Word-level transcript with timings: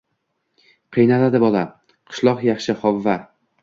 Qiynaldi 0.97 1.43
bala. 1.45 1.63
Qishloq 1.93 2.45
yaxshi. 2.51 2.81
Hovva. 2.85 3.21